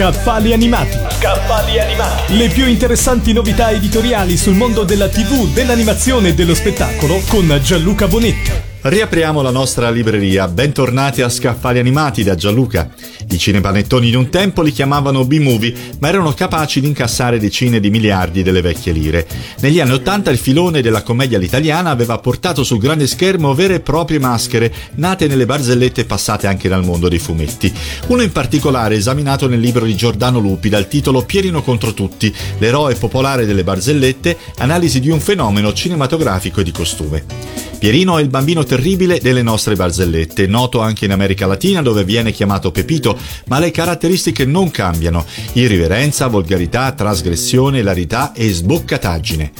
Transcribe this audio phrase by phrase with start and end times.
[0.00, 0.96] Scaffali animati.
[1.10, 2.38] Scaffali animati.
[2.38, 8.08] Le più interessanti novità editoriali sul mondo della TV, dell'animazione e dello spettacolo con Gianluca
[8.08, 8.69] Bonetti.
[8.82, 12.88] Riapriamo la nostra libreria, bentornati a Scaffali Animati da Gianluca.
[13.28, 17.90] I cinepanettoni di un tempo li chiamavano B-movie, ma erano capaci di incassare decine di
[17.90, 19.28] miliardi delle vecchie lire.
[19.60, 23.80] Negli anni Ottanta il filone della commedia all'italiana aveva portato sul grande schermo vere e
[23.80, 27.70] proprie maschere, nate nelle barzellette passate anche dal mondo dei fumetti.
[28.06, 32.94] Uno in particolare esaminato nel libro di Giordano Lupi dal titolo Pierino contro tutti, l'eroe
[32.94, 37.68] popolare delle barzellette, analisi di un fenomeno cinematografico e di costume.
[37.80, 42.30] Pierino è il bambino terribile delle nostre barzellette, noto anche in America Latina dove viene
[42.30, 49.52] chiamato Pepito, ma le caratteristiche non cambiano: irriverenza, volgarità, trasgressione, ilarità e sboccataggine.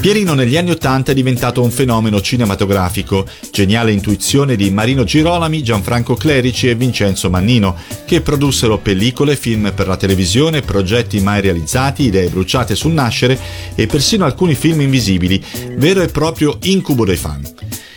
[0.00, 6.14] Pierino negli anni Ottanta è diventato un fenomeno cinematografico, geniale intuizione di Marino Girolami, Gianfranco
[6.14, 7.74] Clerici e Vincenzo Mannino,
[8.06, 13.36] che produssero pellicole, film per la televisione, progetti mai realizzati, idee bruciate sul nascere
[13.74, 15.44] e persino alcuni film invisibili,
[15.76, 17.42] vero e proprio incubo dei fan.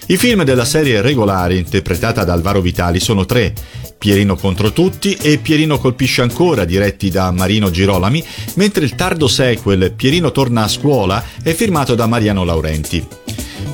[0.07, 3.53] I film della serie regolare, interpretata da Alvaro Vitali, sono tre.
[4.01, 9.93] Pierino contro tutti e Pierino colpisce ancora, diretti da Marino Girolami, mentre il tardo sequel
[9.95, 13.05] Pierino torna a scuola è firmato da Mariano Laurenti.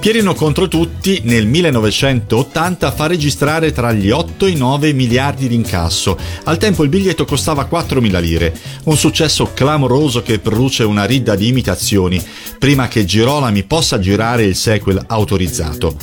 [0.02, 5.56] Pierino contro tutti nel 1980 fa registrare tra gli 8 e i 9 miliardi di
[5.56, 6.17] incasso.
[6.44, 8.53] Al tempo il biglietto costava 4.000 lire,
[8.84, 12.22] un successo clamoroso che produce una ridda di imitazioni,
[12.59, 15.95] prima che Girolami possa girare il sequel autorizzato.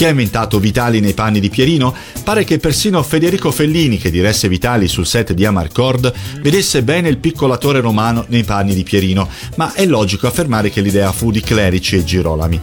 [0.00, 1.94] Chi ha inventato Vitali nei panni di Pierino?
[2.24, 7.18] Pare che persino Federico Fellini, che diresse Vitali sul set di Amarcord, vedesse bene il
[7.18, 11.42] piccolo attore romano nei panni di Pierino, ma è logico affermare che l'idea fu di
[11.42, 12.58] Clerici e Girolami.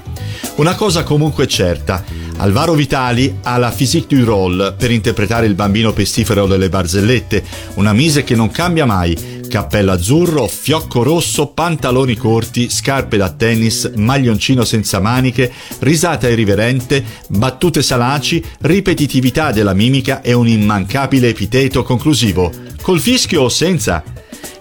[0.55, 2.03] Una cosa comunque certa,
[2.37, 7.43] Alvaro Vitali ha la physique du rôle per interpretare il bambino pestifero delle barzellette,
[7.75, 9.15] una mise che non cambia mai,
[9.57, 17.81] cappello azzurro, fiocco rosso, pantaloni corti, scarpe da tennis, maglioncino senza maniche, risata irriverente, battute
[17.81, 22.51] salaci, ripetitività della mimica e un immancabile epiteto conclusivo.
[22.83, 24.03] Col fischio o senza?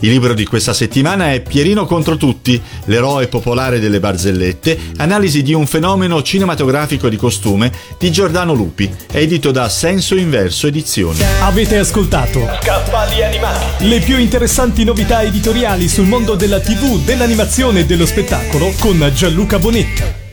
[0.01, 5.55] Il libro di questa settimana è Pierino contro tutti, l'eroe popolare delle barzellette, analisi di
[5.55, 11.21] un fenomeno cinematografico di costume di Giordano Lupi, edito da Senso Inverso Edizioni.
[11.41, 13.89] Avete ascoltato Scaffali animati.
[13.89, 19.59] le più interessanti novità editoriali sul mondo della TV, dell'animazione e dello spettacolo con Gianluca
[19.59, 20.26] Bonetti.